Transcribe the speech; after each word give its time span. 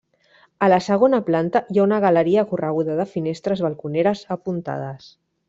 A 0.67 0.69
la 0.71 0.77
segona 0.85 1.19
planta 1.27 1.61
hi 1.73 1.81
ha 1.81 1.85
una 1.89 1.99
galeria 2.05 2.45
correguda 2.55 2.97
de 3.01 3.07
finestres 3.13 3.63
balconeres 3.67 4.25
apuntades. 4.39 5.13